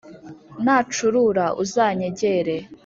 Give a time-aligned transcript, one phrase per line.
[0.63, 2.55] nacurura uzanyegere